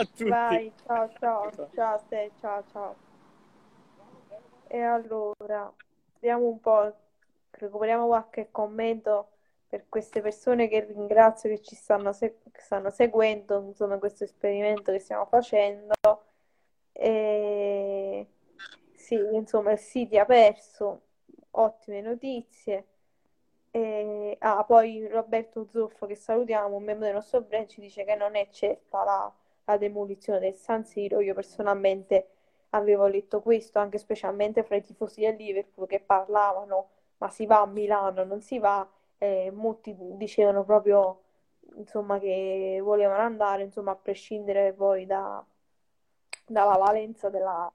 [0.00, 0.28] a tutti.
[0.30, 2.96] Vai, ciao ciao, ciao a te, ciao ciao.
[4.74, 5.72] E allora,
[6.14, 6.92] vediamo un po',
[7.52, 9.28] recuperiamo qualche commento
[9.68, 14.90] per queste persone che ringrazio che ci stanno, se- che stanno seguendo, insomma, questo esperimento
[14.90, 15.94] che stiamo facendo.
[16.92, 18.26] E
[18.94, 21.02] sì, insomma, il City ha perso,
[21.52, 22.86] ottime notizie.
[23.70, 28.16] E, ah, poi Roberto Zoffo, che salutiamo, un membro del nostro brand, ci dice che
[28.16, 29.32] non è certa la,
[29.66, 31.20] la demolizione del San Siro.
[31.20, 32.33] Io personalmente
[32.74, 37.60] avevo letto questo, anche specialmente fra i tifosi del Liverpool che parlavano, ma si va
[37.60, 38.86] a Milano, non si va,
[39.18, 41.20] eh, molti dicevano proprio
[41.76, 45.44] insomma, che volevano andare, insomma, a prescindere poi da,
[46.46, 47.70] dalla valenza della,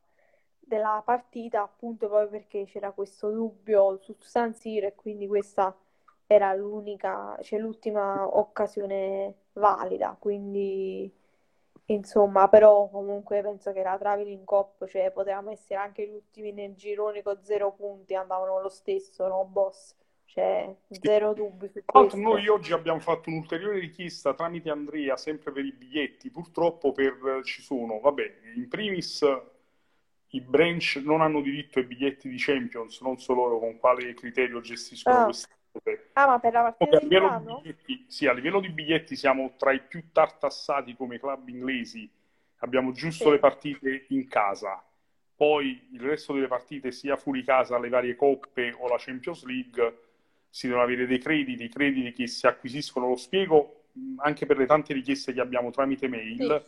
[0.59, 5.75] della partita, appunto proprio perché c'era questo dubbio su San Siro e quindi questa
[6.27, 11.11] era l'unica, cioè l'ultima occasione valida, quindi
[11.93, 16.75] insomma, però comunque penso che la Traveling Cup, cioè potevamo essere anche gli ultimi nel
[16.75, 19.95] girone con zero punti, andavano lo stesso, no, boss?
[20.25, 22.15] Cioè, zero dubbi su questo.
[22.15, 27.63] noi oggi abbiamo fatto un'ulteriore richiesta tramite Andrea, sempre per i biglietti, purtroppo per, ci
[27.63, 29.25] sono, vabbè, in primis
[30.31, 34.61] i branch non hanno diritto ai biglietti di Champions, non so loro con quale criterio
[34.61, 35.23] gestiscono Ah.
[35.23, 35.58] queste cose.
[36.13, 39.71] Ah, ma per la partita a livello biglietti, sì, a livello di biglietti siamo tra
[39.71, 42.09] i più tartassati come club inglesi,
[42.57, 43.31] abbiamo giusto Sì.
[43.31, 44.83] le partite in casa,
[45.35, 49.99] poi il resto delle partite sia fuori casa, le varie coppe o la Champions League,
[50.49, 53.83] si devono avere dei crediti, crediti che si acquisiscono, lo spiego
[54.17, 56.65] anche per le tante richieste che abbiamo tramite mail,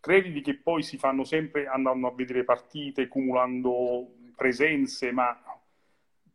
[0.00, 5.57] crediti che poi si fanno sempre andando a vedere partite, cumulando presenze, ma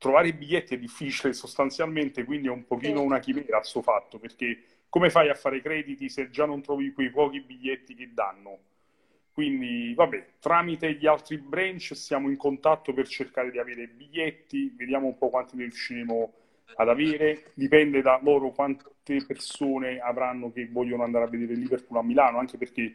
[0.04, 4.62] trovare i biglietti è difficile sostanzialmente, quindi è un pochino una chimera questo fatto, perché
[4.89, 8.60] come fai a fare crediti se già non trovi quei pochi biglietti che danno?
[9.32, 15.08] Quindi, vabbè, tramite gli altri branch siamo in contatto per cercare di avere biglietti, vediamo
[15.08, 16.34] un po' quanti ne riusciremo
[16.76, 18.92] ad avere, dipende da loro quante
[19.26, 22.94] persone avranno che vogliono andare a vedere Liverpool a Milano, anche perché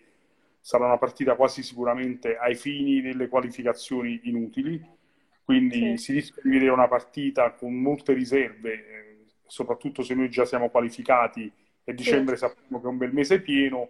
[0.60, 4.96] sarà una partita quasi sicuramente ai fini delle qualificazioni inutili,
[5.48, 6.04] quindi Sì.
[6.04, 10.68] si rischia di vedere una partita con molte riserve, eh, soprattutto se noi già siamo
[10.68, 11.50] qualificati
[11.84, 13.88] e dicembre sappiamo che è un bel mese pieno,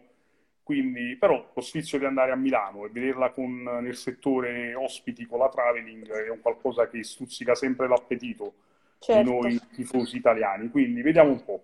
[0.62, 5.40] quindi però lo sfizio di andare a Milano e vederla con, nel settore ospiti con
[5.40, 8.54] la traveling è un qualcosa che stuzzica sempre l'appetito
[8.98, 9.28] di Certo.
[9.28, 11.62] noi tifosi italiani, quindi vediamo un po'.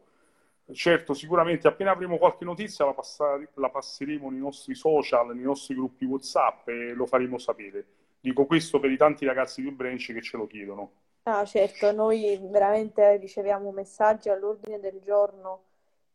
[0.73, 5.77] Certo, sicuramente appena avremo qualche notizia la, passa- la passeremo nei nostri social, nei nostri
[5.77, 7.85] gruppi WhatsApp e lo faremo sapere.
[8.25, 10.95] Dico questo per i tanti ragazzi di branch che ce lo chiedono.
[11.27, 15.63] Ah, certo, noi veramente riceviamo messaggi all'ordine del giorno,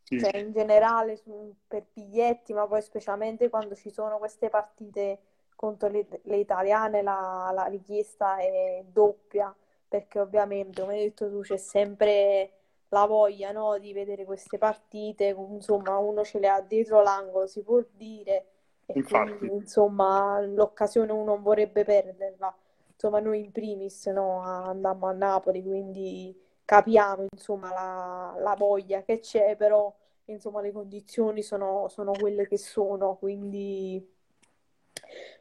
[0.04, 5.18] Sì, cioè in generale su- per biglietti, ma poi specialmente quando ci sono queste partite
[5.56, 9.52] contro le, le italiane, la, la richiesta è doppia,
[9.88, 12.52] perché ovviamente, come hai detto tu, c'è sempre
[12.90, 17.62] la voglia, no, di vedere queste partite, insomma, uno ce le ha dietro l'angolo, si
[17.62, 18.46] può dire,
[18.94, 19.36] Infatti.
[19.38, 22.54] quindi, insomma, l'occasione uno non vorrebbe perderla.
[22.92, 29.20] Insomma, noi in primis, no, andammo a Napoli, quindi capiamo, insomma, la, la voglia che
[29.20, 29.92] c'è, però,
[30.26, 34.06] insomma, le condizioni sono, sono quelle che sono, quindi,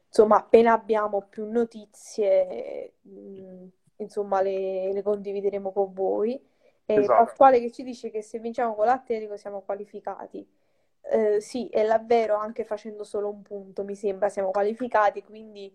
[0.07, 3.65] insomma, appena abbiamo più notizie, mh,
[3.97, 6.41] insomma, le, le condivideremo con voi.
[6.85, 7.25] E Esatto.
[7.25, 10.47] Pasquale che ci dice che se vinciamo con l'Atletico siamo qualificati.
[11.01, 15.73] Eh, sì, è la- vero, anche facendo solo un punto, mi sembra, siamo qualificati, quindi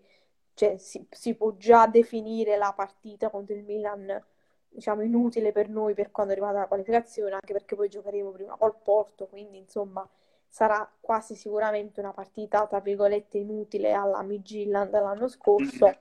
[0.54, 4.22] cioè, si, si può già definire la partita contro il Milan,
[4.68, 8.76] diciamo, inutile per noi per quanto riguarda la qualificazione, anche perché poi giocheremo prima col
[8.82, 10.08] Porto, quindi insomma
[10.48, 15.96] sarà quasi sicuramente una partita, tra virgolette, inutile alla Midtjylland dell'anno scorso,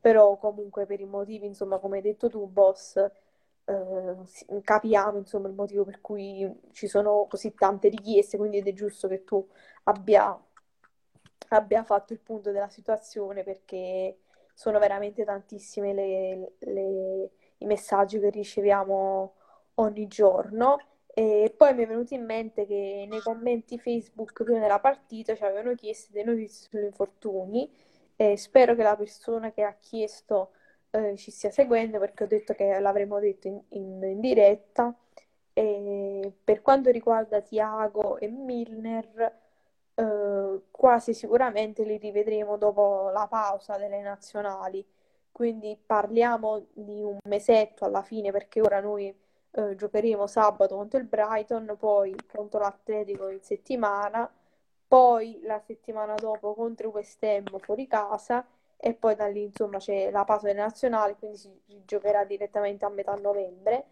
[0.00, 3.04] però comunque per i motivi, insomma, come hai detto tu, boss,
[3.68, 8.72] eh, capiamo, insomma, il motivo per cui ci sono così tante richieste, quindi ed è
[8.72, 9.46] giusto che tu
[9.84, 10.38] abbia
[11.50, 14.18] abbia fatto il punto della situazione perché
[14.54, 19.34] sono veramente tantissime le- le- i messaggi che riceviamo
[19.76, 20.78] ogni giorno.
[21.06, 25.42] E poi mi è venuto in mente che nei commenti Facebook prima della partita ci
[25.44, 27.68] avevano chiesto delle notizie sugli infortuni
[28.14, 30.50] e spero che la persona che ha chiesto
[30.90, 34.94] eh, ci stia seguendo perché ho detto che l'avremmo detto in, in- in diretta.
[35.52, 39.38] E per quanto riguarda Tiago e Milner,
[39.94, 44.84] eh, quasi sicuramente li rivedremo dopo la pausa delle nazionali.
[45.32, 49.14] Quindi parliamo di un mesetto alla fine, perché ora noi
[49.52, 54.30] eh, giocheremo sabato contro il Brighton, poi contro l'Atletico in settimana,
[54.86, 58.46] poi la settimana dopo contro West Ham fuori casa
[58.80, 61.50] e poi da lì insomma c'è la pausa delle nazionali, quindi si
[61.84, 63.86] giocherà direttamente a metà novembre.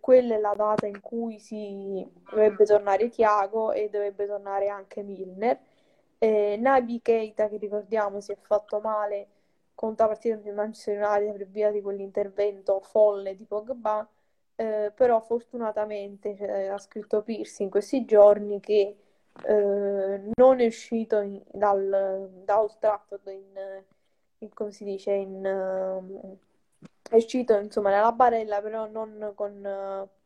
[0.00, 5.58] quella è la data in cui si dovrebbe tornare Thiago e dovrebbe tornare anche Milner.
[6.18, 9.28] Eh, Nabi Keita, che ricordiamo si è fatto male
[9.74, 14.06] contro la partita di Manchester United per via di quell'intervento folle di Pogba,
[14.56, 18.96] eh, però fortunatamente cioè, ha scritto Pierce in questi giorni che
[19.46, 23.84] eh, non è uscito in, dal, da Old Trafford in,
[24.54, 26.38] come si dice, in, uh,
[27.08, 29.52] è uscito insomma nella barella, però non con...
[29.64, 30.18] Uh,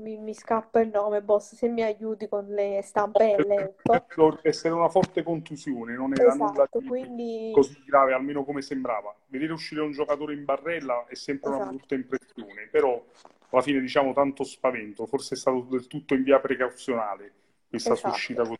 [0.00, 3.74] mi, mi, scappa il nome, boss, se mi aiuti con le stampelle.
[4.16, 7.50] Dovrebbe essere una forte contusione, non era esatto, nulla di quindi...
[7.54, 9.14] così grave, almeno come sembrava.
[9.26, 11.62] Vedere uscire un giocatore in barella è sempre esatto.
[11.62, 13.04] una brutta impressione, però
[13.50, 17.32] alla fine diciamo tanto spavento, forse è stato del tutto in via precauzionale
[17.68, 18.14] questa esatto.
[18.14, 18.58] uscita così.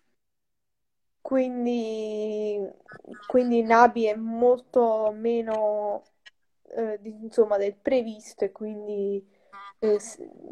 [1.31, 2.59] Quindi,
[3.29, 6.03] quindi Nabi è molto meno
[6.75, 9.25] eh, insomma, del previsto e quindi
[9.79, 10.01] eh,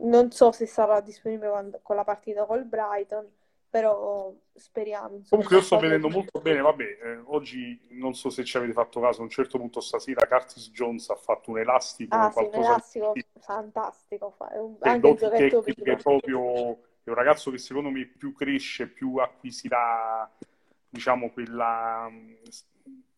[0.03, 3.29] non so se sarà disponibile quando, con la partita col Brighton,
[3.69, 5.17] però speriamo.
[5.17, 8.73] Insomma, Comunque io sto vedendo molto bene, vabbè, eh, oggi non so se ci avete
[8.73, 12.15] fatto caso, a un certo punto stasera Curtis Jones ha fatto un elastico.
[12.15, 13.27] Ah sì, un elastico di...
[13.41, 14.77] fantastico, un...
[14.79, 20.31] anche il giochetto È proprio è un ragazzo che secondo me più cresce, più acquisirà,
[20.89, 22.11] diciamo, quella,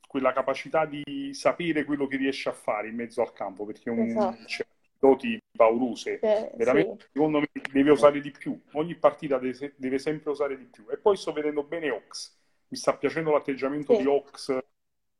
[0.06, 4.00] quella capacità di sapere quello che riesce a fare in mezzo al campo, perché un...
[4.00, 4.44] Esatto.
[4.46, 4.66] Cioè,
[5.00, 7.08] doti paurose, eh, veramente sì.
[7.14, 10.84] secondo me deve usare di più, ogni partita deve, deve, sempre usare di più.
[10.90, 12.36] E poi sto vedendo bene Ox,
[12.68, 14.02] mi sta piacendo l'atteggiamento sì.
[14.02, 14.58] di Ox,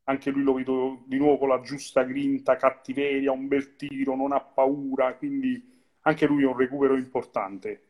[0.05, 4.33] anche lui lo vedo di nuovo con la giusta grinta, cattiveria, un bel tiro, non
[4.33, 5.67] ha paura, quindi
[6.03, 7.85] anche lui è un recupero importante.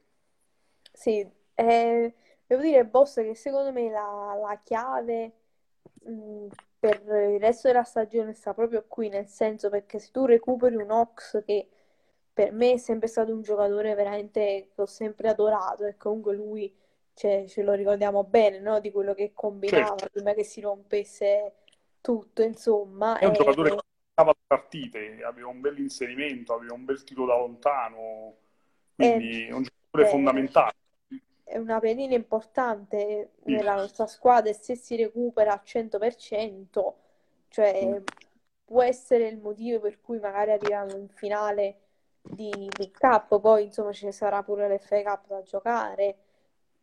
[0.93, 2.15] Sì, eh,
[2.51, 5.33] devo dire, Boss, che secondo me la, la chiave
[6.03, 6.47] mh,
[6.81, 10.91] per il resto della stagione sta proprio qui, nel senso perché se tu recuperi un
[10.91, 11.69] Ox che
[12.33, 16.75] per me è sempre stato un giocatore veramente che ho sempre adorato e comunque lui
[17.15, 18.81] cioè, ce lo ricordiamo bene no?
[18.81, 20.09] di quello che combinava certo.
[20.11, 21.55] prima che si rompesse
[22.01, 23.37] tutto insomma è un e...
[23.37, 23.77] giocatore che
[24.25, 28.37] le partite aveva un bel inserimento aveva un bel tiro da lontano
[28.95, 30.07] quindi è un giocatore è...
[30.07, 30.75] fondamentale
[31.51, 36.93] è una pedina importante nella nostra squadra e se si recupera al 100%
[37.49, 38.05] cioè mm.
[38.65, 41.81] può essere il motivo per cui magari arriviamo in finale
[42.23, 46.17] di, di Cup, poi insomma ci sarà pure l'FA Cup da giocare,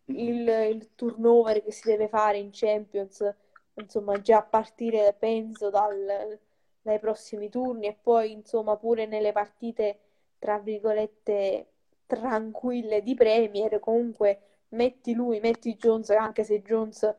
[0.05, 3.33] il, il, turnover che si deve fare in Champions,
[3.75, 6.39] insomma già a partire penso dal,
[6.81, 9.99] dai prossimi turni e poi insomma pure nelle partite
[10.39, 11.67] tra virgolette
[12.05, 17.15] tranquille di Premier, comunque metti lui, metti Jones, anche se Jones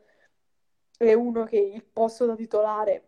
[0.97, 3.07] è uno che il posto da titolare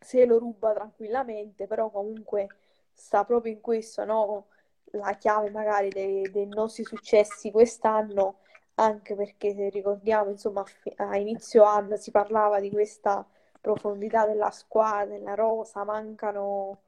[0.00, 2.48] se lo ruba tranquillamente, però comunque
[2.92, 4.46] sta proprio in questo, no?
[4.92, 8.38] La chiave magari dei, dei nostri successi quest'anno,
[8.74, 10.64] anche perché se ricordiamo, insomma,
[10.96, 13.26] a inizio anno si parlava di questa
[13.60, 16.80] profondità della squadra, della rosa, mancano,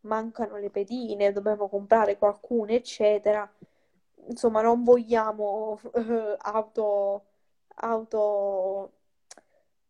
[0.00, 3.48] mancano le pedine, dobbiamo comprare qualcuno, eccetera.
[4.28, 7.24] Insomma, non vogliamo uh, auto,
[7.76, 8.92] auto,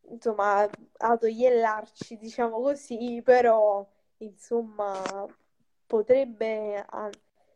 [0.09, 0.69] insomma,
[0.99, 3.87] autoiellarci, diciamo così, però,
[4.19, 4.95] insomma,
[5.87, 6.85] potrebbe,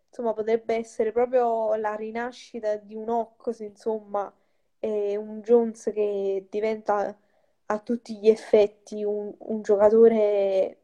[0.09, 4.33] insomma, potrebbe essere proprio la rinascita di un Ox, insomma,
[4.79, 7.17] e un Jones che diventa
[7.67, 10.81] a tutti gli effetti un, un giocatore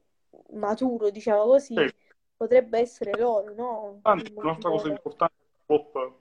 [0.53, 1.95] maturo, diciamo così, sì.
[2.37, 3.99] potrebbe essere loro, no?
[4.03, 5.35] Anzi, un'altra cosa importante,
[5.73, 6.13] Pop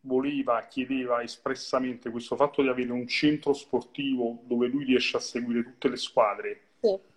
[0.00, 5.62] voleva, chiedeva espressamente questo fatto di avere un centro sportivo dove lui riesce a seguire
[5.62, 6.60] tutte le squadre.
[6.80, 7.10] Sì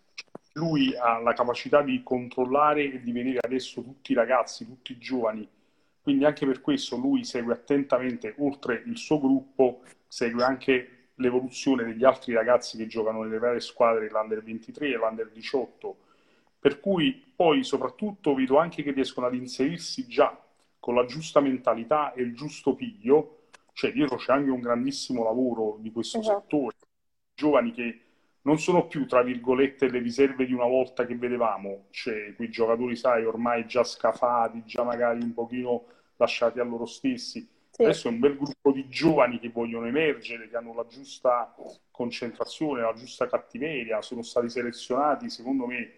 [0.57, 4.97] lui ha la capacità di controllare e di vedere adesso tutti i ragazzi, tutti i
[4.97, 5.45] giovani.
[6.01, 12.05] Quindi anche per questo lui segue attentamente, oltre il suo gruppo, segue anche l'evoluzione degli
[12.05, 15.97] altri ragazzi che giocano nelle varie squadre, l'Under 23 e l'Under 18.
[16.57, 20.44] Per cui poi soprattutto vedo anche che riescono ad inserirsi già
[20.85, 25.77] con la giusta mentalità e il giusto piglio, cioè dietro c'è anche un grandissimo lavoro
[25.79, 26.41] di questo esatto.
[26.41, 26.75] settore,
[27.33, 28.01] giovani che
[28.43, 32.95] non sono più, tra virgolette, le riserve di una volta che vedevamo, cioè quei giocatori,
[32.95, 35.85] sai, ormai già scafati, già magari un pochino
[36.17, 37.49] lasciati a loro stessi.
[37.71, 37.81] Sì.
[37.81, 41.55] Adesso è un bel gruppo di giovani che vogliono emergere, che hanno la giusta
[41.89, 45.89] concentrazione, la giusta cattiveria, sono stati selezionati, secondo me,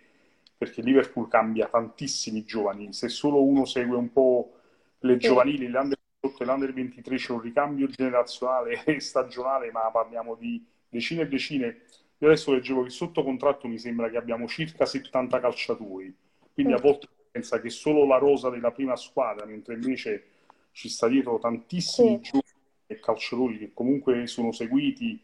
[0.58, 2.94] perché Liverpool cambia tantissimi giovani.
[2.94, 4.52] Se solo uno segue un po'
[5.00, 9.90] le giovanili, le under 18 e l'Under 23 c'è un ricambio generazionale e stagionale, ma
[9.92, 11.82] parliamo di decine e decine.
[12.20, 16.16] Io adesso leggevo che sotto contratto mi sembra che abbiamo circa 70 calciatori,
[16.54, 20.26] quindi a volte pensa che solo la rosa della prima squadra, mentre invece
[20.72, 22.22] ci sta dietro tantissimi Sì.
[22.22, 22.46] giovani
[22.88, 25.20] e calciatori che comunque sono seguiti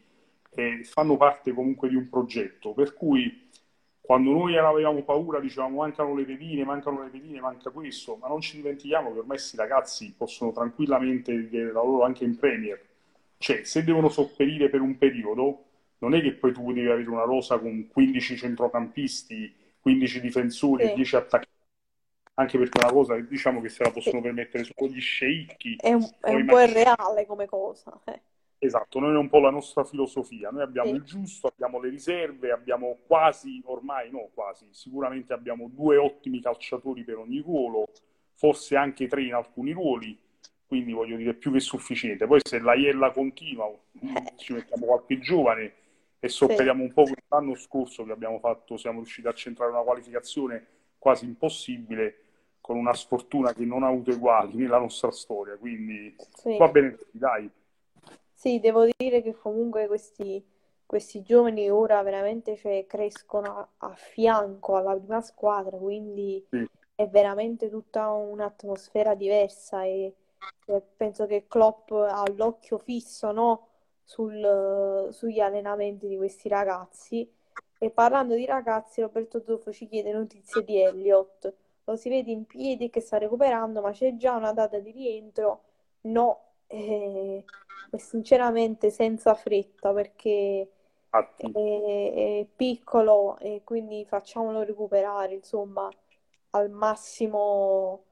[0.50, 2.72] e fanno parte comunque di un progetto.
[2.72, 3.43] Per cui
[4.04, 8.40] quando noi avevamo paura, dicevamo mancano le pedine, mancano le pedine, manca questo, ma non
[8.40, 12.78] ci dimentichiamo che ormai questi ragazzi possono tranquillamente vedere la loro anche in Premier.
[13.38, 15.64] Cioè, se devono sopperire per un periodo,
[15.98, 20.88] non è che poi tu devi avere una rosa con 15 centrocampisti, 15 difensori e
[20.88, 20.94] Sì.
[20.94, 21.48] 10 attaccanti,
[22.34, 25.92] anche perché una cosa che diciamo che se la possono permettere solo gli sceicchi È
[25.92, 27.98] un, è un po' irreale come cosa.
[28.04, 28.20] eh.
[28.64, 30.48] Esatto, noi è un po' la nostra filosofia.
[30.50, 30.94] Noi abbiamo Sì.
[30.96, 37.04] il giusto, abbiamo le riserve, abbiamo quasi, ormai no, quasi, sicuramente abbiamo due ottimi calciatori
[37.04, 37.88] per ogni ruolo,
[38.32, 40.18] forse anche tre in alcuni ruoli,
[40.66, 42.26] quindi voglio dire più che sufficiente.
[42.26, 43.70] Poi se la Iella continua,
[44.36, 45.72] ci mettiamo qualche giovane
[46.18, 50.66] e sopperiamo un po' quest'anno scorso che abbiamo fatto, siamo riusciti a centrare una qualificazione
[50.98, 52.20] quasi impossibile
[52.62, 56.56] con una sfortuna che non ha avuto uguali nella nostra storia, quindi Sì.
[56.56, 57.50] va bene dai.
[58.44, 60.44] Sì, devo dire che comunque questi,
[60.84, 66.62] questi giovani ora veramente cioè, crescono a, a fianco alla prima squadra, quindi Sì.
[66.94, 70.14] è veramente tutta un'atmosfera diversa e,
[70.66, 73.68] e penso che Klopp ha l'occhio fisso, no,
[74.04, 77.26] sul- sugli allenamenti di questi ragazzi.
[77.78, 81.50] E parlando di ragazzi, Roberto Zoffo ci chiede notizie di Elliott.
[81.84, 85.62] Lo si vede in piedi che sta recuperando, ma c'è già una data di rientro?
[86.02, 87.42] No, eh,
[87.94, 90.68] e sinceramente senza fretta perché
[91.36, 91.46] è,
[92.40, 95.88] è piccolo e quindi facciamolo recuperare, insomma,
[96.50, 98.04] al massimo,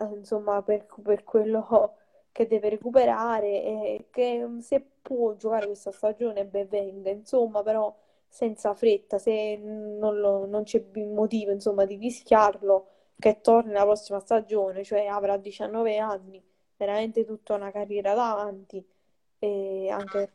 [0.00, 1.96] eh, insomma, per, per quello
[2.32, 7.94] che deve recuperare e che se può giocare questa stagione ben venga, insomma, però
[8.28, 14.18] senza fretta, se non, lo- non c'è motivo, insomma, di rischiarlo, che torni la prossima
[14.20, 16.42] stagione, cioè avrà 19 anni,
[16.76, 18.84] veramente tutta una carriera davanti
[19.44, 20.32] e anche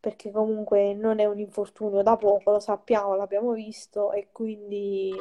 [0.00, 5.12] perché comunque non è un infortunio da poco, lo sappiamo, l'abbiamo visto e quindi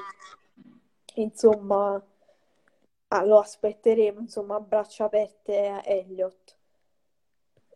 [1.16, 2.03] insomma
[3.08, 6.58] ah, lo aspetteremo insomma a braccia aperte a Elliott.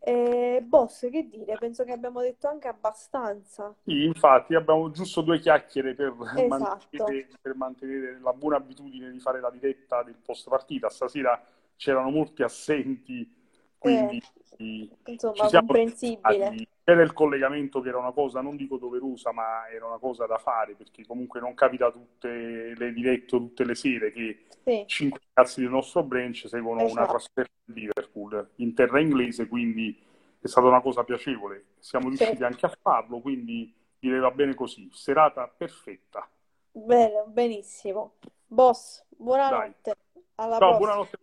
[0.01, 1.57] E, boss, che dire?
[1.57, 3.75] Penso che abbiamo detto anche abbastanza.
[3.83, 6.47] Sì, infatti abbiamo giusto due chiacchiere per Esatto.
[6.47, 10.89] mantenere, per mantenere la buona abitudine di fare la diretta del post partita.
[10.89, 11.39] Stasera
[11.75, 13.38] c'erano molti assenti,
[13.79, 14.21] quindi
[14.57, 16.67] ci Insomma, siamo comprensibile.
[16.83, 20.37] C'era il collegamento che era una cosa, non dico doverosa, ma era una cosa da
[20.37, 25.61] fare, perché comunque non capita tutte le dirette tutte le sere che Sì, cinque ragazzi
[25.61, 27.11] del nostro branch seguono una esatto.
[27.11, 29.97] trasferta di Liverpool in terra inglese, quindi
[30.41, 31.65] è stata una cosa piacevole.
[31.79, 32.15] Siamo Sì.
[32.15, 34.89] riusciti anche a farlo, quindi direi va bene così.
[34.91, 36.27] Serata perfetta.
[36.73, 38.15] Bene, benissimo.
[38.47, 39.95] Boss, buonanotte.
[40.35, 40.77] Alla Ciao, prossima.
[40.77, 41.17] buonanotte.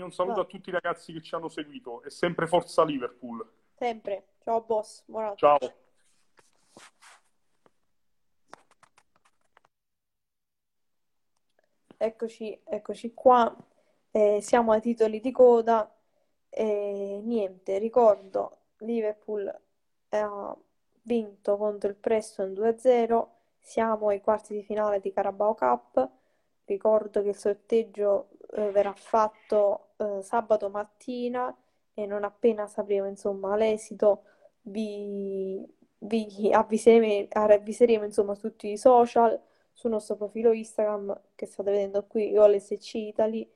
[0.00, 0.44] Un saluto Vai.
[0.44, 3.46] a tutti i ragazzi che ci hanno seguito e sempre forza Liverpool.
[3.74, 4.28] Sempre.
[4.42, 5.02] Ciao, boss.
[5.04, 5.38] Buonanotte.
[5.38, 5.58] Ciao.
[11.98, 13.54] Eccoci, eccoci qua.
[14.10, 15.94] Eh, siamo ai titoli di coda.
[16.48, 19.60] E niente, ricordo, Liverpool
[20.08, 20.56] ha
[21.02, 23.26] vinto contro il Preston 2-0.
[23.58, 26.10] Siamo ai quarti di finale di Carabao Cup.
[26.64, 31.54] Ricordo che il sorteggio eh, verrà fatto eh, sabato mattina
[31.94, 34.24] e non appena sapremo insomma l'esito
[34.62, 35.64] vi,
[35.98, 39.40] vi avviseremo, avviseremo insomma su tutti i social,
[39.72, 43.48] sul nostro profilo Instagram che state vedendo qui, OLSC Italy.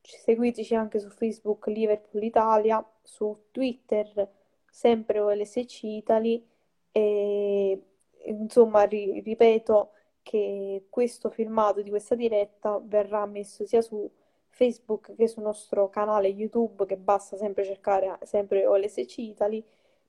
[0.00, 4.28] Seguiteci anche su Facebook Liverpool Italia, su Twitter
[4.70, 6.44] sempre OLSC Italy
[6.92, 7.82] e
[8.26, 9.92] insomma ri- ripeto
[10.22, 14.10] che questo filmato di questa diretta verrà messo sia su
[14.58, 19.64] Facebook che sul nostro canale YouTube che basta sempre cercare sempre OLSC Italy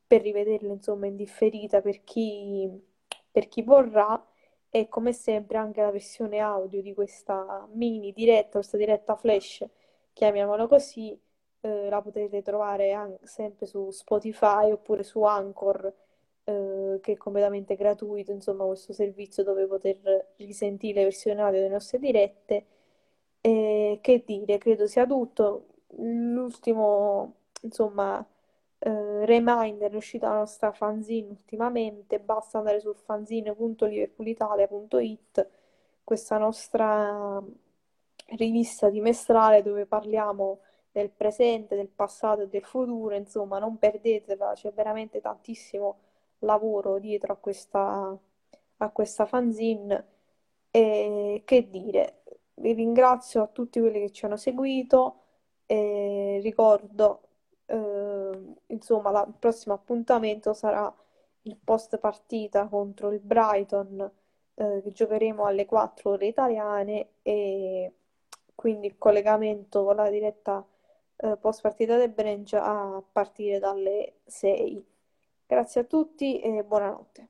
[0.07, 2.67] per rivederlo insomma in differita per chi,
[3.31, 4.25] per chi vorrà
[4.71, 9.65] e come sempre anche la versione audio di questa mini diretta, questa diretta flash,
[10.13, 11.19] chiamiamola così,
[11.61, 15.93] eh, la potete trovare anche sempre su Spotify oppure su Anchor,
[16.43, 21.73] eh, che è completamente gratuito, insomma, questo servizio dove poter risentire le versioni audio delle
[21.73, 22.65] nostre dirette.
[23.41, 25.65] E che dire, credo sia tutto.
[25.97, 28.25] L'ultimo, insomma,
[28.79, 35.49] eh, reminder è uscita la nostra fanzine ultimamente, basta andare sul fanzine.liverpoolitalia.it,
[36.03, 37.41] questa nostra
[38.37, 40.59] rivista trimestrale dove parliamo
[40.91, 45.97] del presente, del passato e del futuro, insomma, non perdetela, c'è veramente tantissimo
[46.39, 48.17] lavoro dietro a questa,
[48.77, 50.05] a questa fanzine.
[50.71, 52.21] E che dire,
[52.59, 55.23] vi ringrazio a tutti quelli che ci hanno seguito
[55.65, 57.21] e ricordo,
[57.65, 60.93] eh, insomma, il prossimo appuntamento sarà
[61.43, 64.11] il post partita contro il Brighton,
[64.55, 67.93] eh, che giocheremo alle 4 ore italiane e
[68.55, 70.65] quindi il collegamento con la diretta
[71.17, 74.85] eh, post partita del Brengia a partire dalle 6.
[75.47, 77.28] Grazie a tutti e buonanotte.